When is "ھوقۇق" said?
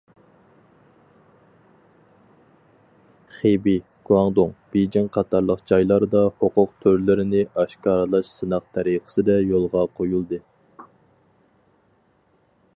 6.41-6.73